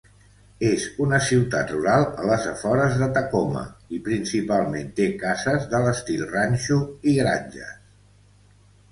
[0.67, 3.61] És una ciutat rural a les afores de Tacoma
[3.97, 6.79] i principalment té cases de l'estil ranxo
[7.13, 7.77] i granges.